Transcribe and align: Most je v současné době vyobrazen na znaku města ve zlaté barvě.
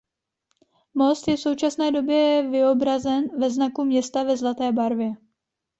Most 0.95 1.27
je 1.27 1.37
v 1.37 1.39
současné 1.39 1.91
době 1.91 2.47
vyobrazen 2.51 3.39
na 3.39 3.49
znaku 3.49 3.83
města 3.83 4.23
ve 4.23 4.37
zlaté 4.37 4.71
barvě. 4.71 5.13